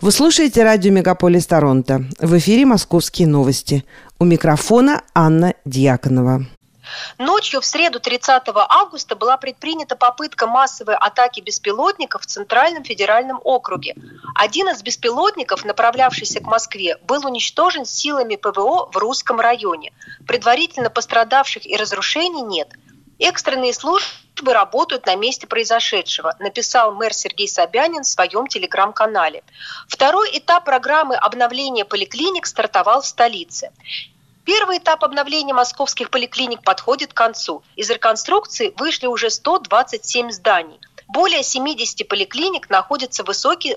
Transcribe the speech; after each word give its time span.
Вы 0.00 0.10
слушаете 0.10 0.64
радио 0.64 0.90
«Мегаполис 0.90 1.46
Торонто». 1.46 2.04
В 2.18 2.36
эфире 2.38 2.66
«Московские 2.66 3.28
новости». 3.28 3.84
У 4.18 4.24
микрофона 4.24 5.02
Анна 5.14 5.54
Дьяконова. 5.64 6.46
Ночью 7.18 7.60
в 7.60 7.64
среду 7.64 8.00
30 8.00 8.42
августа 8.68 9.14
была 9.14 9.36
предпринята 9.36 9.94
попытка 9.94 10.48
массовой 10.48 10.96
атаки 10.96 11.40
беспилотников 11.40 12.22
в 12.22 12.26
Центральном 12.26 12.82
федеральном 12.82 13.40
округе. 13.44 13.94
Один 14.34 14.68
из 14.68 14.82
беспилотников, 14.82 15.64
направлявшийся 15.64 16.40
к 16.40 16.46
Москве, 16.46 16.96
был 17.06 17.24
уничтожен 17.24 17.86
силами 17.86 18.34
ПВО 18.34 18.90
в 18.92 18.96
Русском 18.96 19.38
районе. 19.38 19.92
Предварительно 20.26 20.90
пострадавших 20.90 21.66
и 21.66 21.76
разрушений 21.76 22.42
нет. 22.42 22.68
Экстренные 23.18 23.72
службы 23.72 24.52
работают 24.52 25.06
на 25.06 25.14
месте 25.14 25.46
произошедшего, 25.46 26.34
написал 26.40 26.92
мэр 26.92 27.14
Сергей 27.14 27.48
Собянин 27.48 28.02
в 28.02 28.08
своем 28.08 28.46
телеграм-канале. 28.48 29.44
Второй 29.88 30.36
этап 30.36 30.64
программы 30.64 31.14
обновления 31.14 31.84
поликлиник 31.84 32.46
стартовал 32.46 33.02
в 33.02 33.06
столице. 33.06 33.70
Первый 34.44 34.78
этап 34.78 35.04
обновления 35.04 35.54
московских 35.54 36.10
поликлиник 36.10 36.62
подходит 36.62 37.12
к 37.12 37.16
концу. 37.16 37.62
Из 37.76 37.88
реконструкции 37.88 38.74
вышли 38.76 39.06
уже 39.06 39.30
127 39.30 40.30
зданий. 40.30 40.80
Более 41.08 41.42
70 41.42 42.06
поликлиник 42.08 42.68
находятся 42.68 43.22
в 43.22 43.28
высоких 43.28 43.76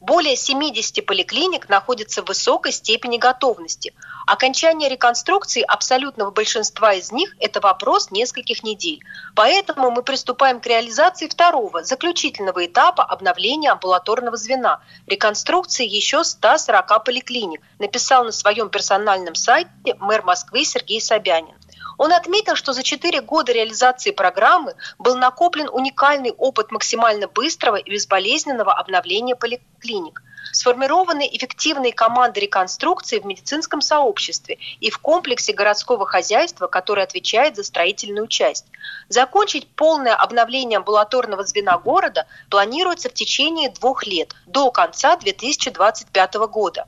более 0.00 0.36
70 0.36 1.04
поликлиник 1.04 1.68
находятся 1.68 2.22
в 2.22 2.28
высокой 2.28 2.72
степени 2.72 3.18
готовности. 3.18 3.92
Окончание 4.30 4.90
реконструкции 4.90 5.62
абсолютного 5.62 6.30
большинства 6.30 6.92
из 6.92 7.10
них– 7.10 7.34
это 7.40 7.60
вопрос 7.60 8.10
нескольких 8.10 8.62
недель. 8.62 9.02
Поэтому 9.34 9.90
мы 9.90 10.02
приступаем 10.02 10.60
к 10.60 10.66
реализации 10.66 11.28
второго, 11.28 11.82
заключительного 11.82 12.66
этапа 12.66 13.04
обновления 13.04 13.70
амбулаторного 13.70 14.36
звена– 14.36 14.82
реконструкции 15.06 15.86
еще 15.86 16.24
140 16.24 17.04
поликлиник, 17.04 17.62
написал 17.78 18.24
на 18.24 18.32
своем 18.32 18.68
персональном 18.68 19.34
сайте 19.34 19.70
мэр 19.98 20.22
Москвы 20.22 20.66
Сергей 20.66 21.00
Собянин. 21.00 21.54
Он 21.96 22.12
отметил, 22.12 22.54
что 22.54 22.74
за 22.74 22.82
четыре 22.82 23.22
года 23.22 23.52
реализации 23.52 24.10
программы 24.10 24.74
был 24.98 25.16
накоплен 25.16 25.70
уникальный 25.72 26.32
опыт 26.32 26.70
максимально 26.70 27.28
быстрого 27.28 27.76
и 27.76 27.90
безболезненного 27.90 28.74
обновления 28.74 29.36
поликлиник. 29.36 30.22
Сформированы 30.52 31.28
эффективные 31.30 31.92
команды 31.92 32.40
реконструкции 32.40 33.18
в 33.18 33.26
медицинском 33.26 33.80
сообществе 33.80 34.58
и 34.80 34.90
в 34.90 34.98
комплексе 34.98 35.52
городского 35.52 36.06
хозяйства, 36.06 36.66
который 36.66 37.04
отвечает 37.04 37.56
за 37.56 37.64
строительную 37.64 38.26
часть. 38.28 38.66
Закончить 39.08 39.68
полное 39.68 40.14
обновление 40.14 40.78
амбулаторного 40.78 41.44
звена 41.44 41.78
города 41.78 42.26
планируется 42.50 43.08
в 43.08 43.14
течение 43.14 43.70
двух 43.70 44.06
лет, 44.06 44.34
до 44.46 44.70
конца 44.70 45.16
2025 45.16 46.34
года. 46.50 46.86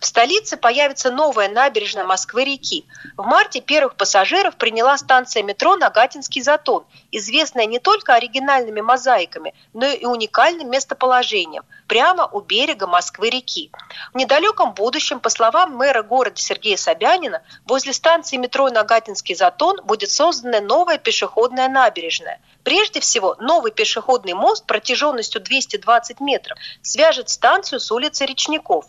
В 0.00 0.06
столице 0.06 0.56
появится 0.56 1.10
новая 1.10 1.48
набережная 1.48 2.04
Москвы-реки. 2.04 2.86
В 3.16 3.24
марте 3.24 3.60
первых 3.60 3.96
пассажиров 3.96 4.56
приняла 4.56 4.96
станция 4.98 5.42
метро 5.42 5.76
Нагатинский 5.76 6.42
затон, 6.42 6.84
известная 7.12 7.66
не 7.66 7.78
только 7.78 8.14
оригинальными 8.14 8.80
мозаиками, 8.80 9.54
но 9.72 9.86
и 9.86 10.04
уникальным 10.04 10.70
местоположением– 10.70 11.64
прямо 11.88 12.26
у 12.26 12.40
берега 12.40 12.86
Москвы-реки. 12.86 13.72
В 14.12 14.16
недалеком 14.16 14.74
будущем, 14.74 15.18
по 15.18 15.30
словам 15.30 15.74
мэра 15.74 16.02
города 16.02 16.40
Сергея 16.40 16.76
Собянина, 16.76 17.42
возле 17.66 17.92
станции 17.92 18.36
метро 18.36 18.68
Нагатинский 18.68 19.34
затон 19.34 19.80
будет 19.82 20.10
создана 20.10 20.60
новая 20.60 20.98
пешеходная 20.98 21.68
набережная. 21.68 22.40
Прежде 22.62 23.00
всего, 23.00 23.34
новый 23.40 23.72
пешеходный 23.72 24.34
мост 24.34 24.66
протяженностью 24.66 25.40
220 25.40 26.20
метров 26.20 26.58
свяжет 26.82 27.30
станцию 27.30 27.80
с 27.80 27.90
улицей 27.90 28.26
Речников. 28.26 28.84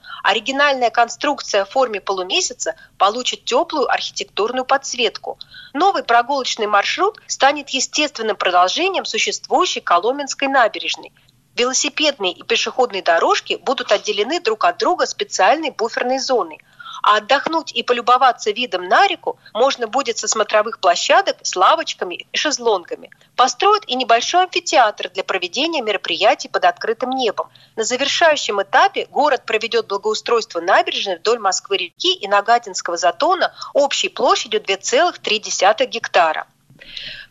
Оригинальная 0.69 0.91
конструкция 0.91 1.65
в 1.65 1.71
форме 1.71 1.99
полумесяца 1.99 2.75
получит 2.99 3.43
теплую 3.43 3.91
архитектурную 3.91 4.65
подсветку. 4.65 5.39
Новый 5.73 6.03
прогулочный 6.03 6.67
маршрут 6.67 7.19
станет 7.25 7.69
естественным 7.69 8.35
продолжением 8.35 9.03
существующей 9.03 9.79
Коломенской 9.79 10.47
набережной. 10.47 11.11
Велосипедные 11.55 12.33
и 12.33 12.43
пешеходные 12.43 13.01
дорожки 13.01 13.55
будут 13.55 13.91
отделены 13.91 14.41
друг 14.41 14.63
от 14.63 14.77
друга 14.77 15.07
специальной 15.07 15.71
буферной 15.71 16.19
зоной. 16.19 16.59
А 17.01 17.17
отдохнуть 17.17 17.71
и 17.71 17.83
полюбоваться 17.83 18.51
видом 18.51 18.87
на 18.87 19.07
реку 19.07 19.39
можно 19.53 19.87
будет 19.87 20.17
со 20.17 20.27
смотровых 20.27 20.79
площадок 20.79 21.37
с 21.43 21.55
лавочками 21.55 22.27
и 22.31 22.37
шезлонгами. 22.37 23.09
Построят 23.35 23.83
и 23.87 23.95
небольшой 23.95 24.43
амфитеатр 24.43 25.09
для 25.09 25.23
проведения 25.23 25.81
мероприятий 25.81 26.49
под 26.49 26.65
открытым 26.65 27.11
небом. 27.11 27.49
На 27.75 27.83
завершающем 27.83 28.61
этапе 28.61 29.05
город 29.05 29.43
проведет 29.45 29.87
благоустройство 29.87 30.59
набережной 30.61 31.17
вдоль 31.17 31.39
Москвы-реки 31.39 32.13
и 32.13 32.27
Нагатинского 32.27 32.97
затона 32.97 33.53
общей 33.73 34.09
площадью 34.09 34.61
2,3 34.61 35.85
гектара. 35.85 36.47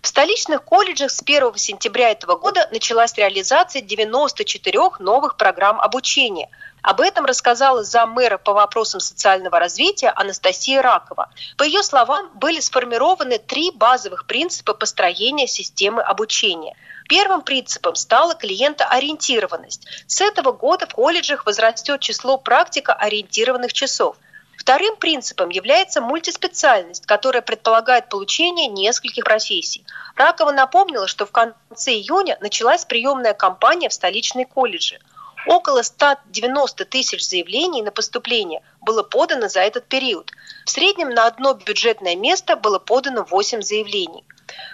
В 0.01 0.07
столичных 0.07 0.63
колледжах 0.65 1.11
с 1.11 1.23
1 1.23 1.57
сентября 1.57 2.11
этого 2.11 2.37
года 2.37 2.69
началась 2.71 3.15
реализация 3.15 3.83
94 3.83 4.91
новых 5.01 5.37
программ 5.37 5.81
обучения. 5.81 6.49
Об 6.83 7.01
этом 7.01 7.25
рассказала 7.25 7.83
заммэра 7.83 8.39
по 8.39 8.53
вопросам 8.53 9.01
социального 9.01 9.59
развития 9.59 10.11
Анастасия 10.11 10.83
Ракова. 10.83 11.31
По 11.57 11.65
ее 11.65 11.83
словам, 11.83 12.31
были 12.35 12.61
сформированы 12.61 13.39
три 13.39 13.73
базовых 13.73 14.27
принципа 14.27 14.73
построения 14.73 15.49
системы 15.49 16.01
обучения. 16.01 16.77
Первым 17.09 17.43
принципом 17.43 17.97
стала 17.97 18.37
клиентоориентированность. 18.37 19.87
С 20.07 20.21
этого 20.21 20.53
года 20.53 20.87
в 20.87 20.95
колледжах 20.95 21.45
возрастет 21.45 22.01
число 22.01 22.37
практико-ориентированных 22.39 23.73
часов– 23.73 24.17
Вторым 24.69 24.97
принципом 24.97 25.49
является 25.49 26.03
мультиспециальность, 26.03 27.07
которая 27.07 27.41
предполагает 27.41 28.11
получение 28.11 28.67
нескольких 28.67 29.25
профессий. 29.25 29.87
Ракова 30.15 30.53
напомнила, 30.53 31.07
что 31.07 31.25
в 31.25 31.31
конце 31.31 31.93
июня 31.93 32.37
началась 32.43 32.85
приемная 32.85 33.33
кампания 33.33 33.89
в 33.89 33.95
столичной 33.95 34.45
колледже. 34.45 35.01
Около 35.47 35.81
190 35.81 36.85
тысяч 36.85 37.27
заявлений 37.27 37.81
на 37.81 37.93
поступление 37.93 38.61
было 38.83 39.03
подано 39.03 39.49
за 39.49 39.61
этот 39.61 39.87
период. 39.87 40.33
В 40.67 40.71
среднем 40.71 41.09
на 41.15 41.27
одно 41.27 41.55
бюджетное 41.55 42.15
место 42.15 42.55
было 42.55 42.79
подано 42.79 43.25
8 43.25 43.63
заявлений. 43.63 44.23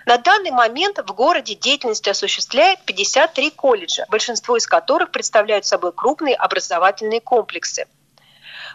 На 0.07 0.19
данный 0.19 0.51
момент 0.51 0.99
в 0.99 1.15
городе 1.15 1.55
деятельность 1.55 2.09
осуществляет 2.09 2.81
53 2.85 3.51
колледжа, 3.51 4.07
большинство 4.09 4.57
из 4.57 4.67
которых 4.67 5.13
представляют 5.13 5.67
собой 5.67 5.93
крупные 5.93 6.35
образовательные 6.35 7.21
комплексы. 7.21 7.87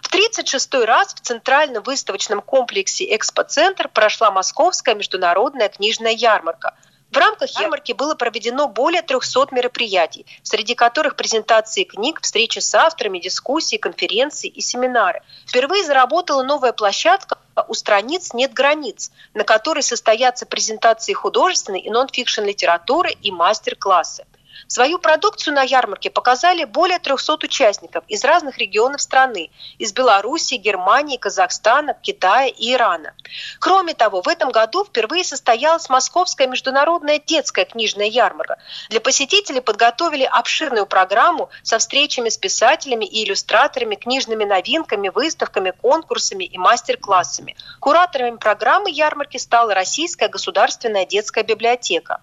В 0.02 0.14
36-й 0.14 0.86
раз 0.86 1.14
в 1.14 1.20
Центральном 1.20 1.84
выставочном 1.84 2.42
комплексе 2.42 3.16
«Экспоцентр» 3.16 3.90
прошла 3.90 4.32
Московская 4.32 4.96
международная 4.96 5.70
книжная 5.70 6.14
ярмарка. 6.14 6.76
В 7.12 7.18
рамках 7.18 7.50
ярмарки 7.60 7.94
было 7.94 8.14
проведено 8.14 8.68
более 8.68 9.02
300 9.02 9.48
мероприятий, 9.52 10.26
среди 10.44 10.76
которых 10.76 11.16
презентации 11.16 11.84
книг, 11.84 12.22
встречи 12.22 12.60
с 12.60 12.74
авторами, 12.76 13.20
дискуссии, 13.20 13.78
конференции 13.78 14.48
и 14.48 14.62
семинары. 14.62 15.22
Впервые 15.48 15.84
заработала 15.84 16.44
новая 16.44 16.72
площадка 16.72 17.38
«У 17.68 17.74
страниц 17.74 18.34
нет 18.34 18.54
границ», 18.54 19.12
на 19.34 19.44
которой 19.44 19.81
состоятся 19.81 20.46
презентации 20.46 21.14
художественной 21.14 21.80
и 21.80 21.90
нон-фикшн 21.90 22.44
литературы 22.44 23.12
и 23.12 23.31
мастер-классы. 23.31 24.26
Свою 24.68 25.00
продукцию 25.00 25.56
на 25.56 25.64
ярмарке 25.64 26.09
показали 26.09 26.66
более 26.66 27.00
300 27.00 27.46
участников 27.46 28.03
из 28.08 28.24
разных 28.24 28.58
регионов 28.58 29.02
страны– 29.02 29.52
из 29.78 29.94
Беларуси, 29.94 30.56
Германии, 30.56 31.18
Казахстана, 31.18 31.94
Китая 32.02 32.47
и 32.47 32.74
Ирана. 32.74 33.14
Кроме 33.59 33.94
того, 33.94 34.22
в 34.22 34.28
этом 34.28 34.52
году 34.52 34.84
впервые 34.84 35.24
состоялась 35.24 35.90
Московская 35.90 36.48
международная 36.48 37.19
детская 37.19 37.66
книжная 37.66 38.08
ярмарка. 38.08 38.58
Для 38.90 39.00
посетителей 39.00 39.62
подготовили 39.62 40.24
обширную 40.24 40.86
программу 40.86 41.50
со 41.64 41.78
встречами 41.78 42.30
с 42.30 42.38
писателями 42.38 43.06
и 43.06 43.24
иллюстраторами, 43.24 43.95
книжными 43.95 44.44
новинками, 44.44 45.10
выставками, 45.10 45.72
конкурсами 45.72 46.44
и 46.44 46.57
мастер-классами. 46.57 47.56
Кураторами 47.80 48.38
программы 48.38 48.92
ярмарки 48.92 49.38
стала 49.38 49.74
Российская 49.74 50.28
государственная 50.28 51.06
детская 51.06 51.44
библиотека. 51.44 52.22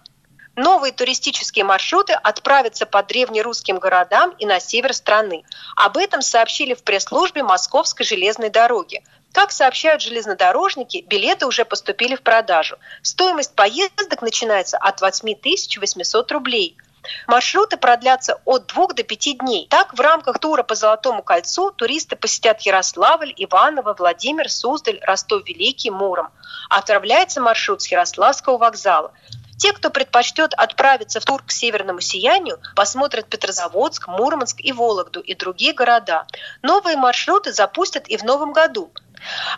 Новые 0.57 0.91
туристические 0.91 1.65
маршруты 1.65 2.13
отправятся 2.13 2.87
по 2.87 3.03
древнерусским 3.03 3.77
городам 3.77 4.33
и 4.39 4.47
на 4.47 4.59
север 4.59 4.91
страны. 4.91 5.43
Об 5.75 5.97
этом 5.97 6.23
сообщили 6.23 6.73
в 6.73 6.81
пресс-службе 6.81 7.43
Московской 7.43 8.03
железной 8.03 8.49
дороги. 8.49 9.03
Как 9.33 9.51
сообщают 9.51 10.01
железнодорожники, 10.01 11.05
билеты 11.07 11.45
уже 11.45 11.63
поступили 11.63 12.15
в 12.15 12.23
продажу. 12.23 12.77
Стоимость 13.03 13.53
поездок 13.53 14.23
начинается 14.23 14.79
от 14.79 14.99
8 14.99 15.35
800 15.79 16.31
рублей. 16.31 16.75
Маршруты 17.27 17.77
продлятся 17.77 18.41
от 18.43 18.65
двух 18.65 18.95
до 18.95 19.03
пяти 19.03 19.33
дней. 19.33 19.67
Так, 19.69 19.93
в 19.93 20.01
рамках 20.01 20.39
тура 20.39 20.63
по 20.63 20.73
Золотому 20.73 21.21
кольцу 21.21 21.71
туристы 21.71 22.15
посетят 22.15 22.61
Ярославль, 22.61 23.33
Иваново, 23.37 23.95
Владимир, 23.97 24.49
Суздаль, 24.49 24.99
Ростов-Великий, 25.03 25.91
Муром. 25.91 26.29
Отправляется 26.69 27.41
маршрут 27.41 27.83
с 27.83 27.87
Ярославского 27.87 28.57
вокзала. 28.57 29.13
Те, 29.57 29.73
кто 29.73 29.89
предпочтет 29.89 30.53
отправиться 30.53 31.19
в 31.19 31.25
тур 31.25 31.43
к 31.43 31.51
северному 31.51 31.99
сиянию, 31.99 32.59
посмотрят 32.75 33.27
Петрозаводск, 33.27 34.07
Мурманск 34.07 34.59
и 34.59 34.71
Вологду 34.71 35.19
и 35.19 35.33
другие 35.33 35.73
города. 35.73 36.27
Новые 36.61 36.95
маршруты 36.95 37.51
запустят 37.51 38.07
и 38.07 38.17
в 38.17 38.23
новом 38.23 38.53
году. 38.53 38.91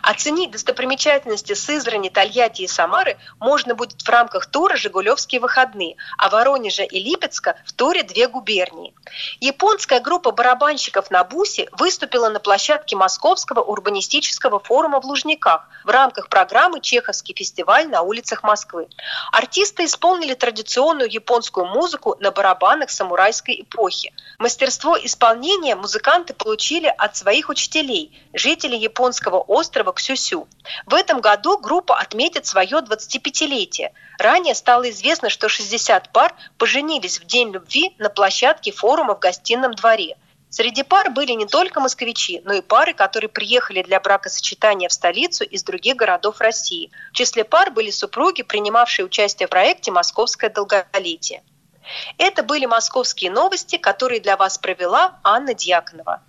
Оценить 0.02 0.50
достопримечательности 0.50 1.54
Сызрани, 1.54 2.08
Тольятти 2.08 2.62
и 2.62 2.68
Самары 2.68 3.18
можно 3.38 3.74
будет 3.74 4.02
в 4.02 4.08
рамках 4.08 4.46
тура 4.46 4.76
«Жигулевские 4.76 5.40
выходные», 5.40 5.96
а 6.18 6.28
Воронежа 6.28 6.84
и 6.84 6.98
Липецка 6.98 7.56
в 7.66 7.72
туре 7.72 8.02
«Две 8.02 8.28
губернии». 8.28 8.94
Японская 9.40 10.00
группа 10.00 10.30
барабанщиков 10.30 11.10
на 11.10 11.24
бусе 11.24 11.68
выступила 11.72 12.28
на 12.28 12.40
площадке 12.40 12.96
Московского 12.96 13.60
урбанистического 13.60 14.60
форума 14.60 15.00
в 15.00 15.04
Лужниках 15.04 15.68
в 15.84 15.90
рамках 15.90 16.28
программы 16.28 16.80
«Чеховский 16.80 17.34
фестиваль 17.34 17.88
на 17.88 18.02
улицах 18.02 18.42
Москвы». 18.42 18.88
Артисты 19.32 19.84
исполнили 19.84 20.34
традиционную 20.34 21.10
японскую 21.10 21.66
музыку 21.66 22.16
на 22.20 22.30
барабанах 22.30 22.90
самурайской 22.90 23.60
эпохи. 23.62 24.12
Мастерство 24.38 24.96
исполнения 24.96 25.74
музыканты 25.76 26.34
получили 26.34 26.92
от 26.96 27.16
своих 27.16 27.48
учителей, 27.48 28.18
жителей 28.32 28.78
японского 28.78 29.38
острова 29.50 29.92
Ксюсю. 29.92 30.48
В 30.86 30.94
этом 30.94 31.20
году 31.20 31.58
группа 31.58 31.96
отметит 31.98 32.46
свое 32.46 32.78
25-летие. 32.78 33.90
Ранее 34.18 34.54
стало 34.54 34.88
известно, 34.90 35.28
что 35.28 35.48
60 35.48 36.12
пар 36.12 36.34
поженились 36.56 37.20
в 37.20 37.26
День 37.26 37.50
любви 37.50 37.94
на 37.98 38.10
площадке 38.10 38.70
форума 38.70 39.16
в 39.16 39.18
гостином 39.18 39.74
дворе. 39.74 40.16
Среди 40.50 40.82
пар 40.82 41.10
были 41.10 41.32
не 41.32 41.46
только 41.46 41.80
москвичи, 41.80 42.40
но 42.44 42.54
и 42.54 42.60
пары, 42.60 42.92
которые 42.92 43.28
приехали 43.28 43.82
для 43.82 44.00
бракосочетания 44.00 44.88
в 44.88 44.92
столицу 44.92 45.44
из 45.44 45.62
других 45.64 45.96
городов 45.96 46.40
России. 46.40 46.90
В 47.12 47.16
числе 47.16 47.44
пар 47.44 47.70
были 47.70 47.90
супруги, 47.90 48.42
принимавшие 48.42 49.04
участие 49.04 49.46
в 49.46 49.50
проекте 49.50 49.90
«Московское 49.90 50.50
долголетие». 50.50 51.42
Это 52.18 52.44
были 52.44 52.66
московские 52.66 53.32
новости, 53.32 53.78
которые 53.78 54.20
для 54.20 54.36
вас 54.36 54.58
провела 54.58 55.18
Анна 55.24 55.54
Дьяконова. 55.54 56.22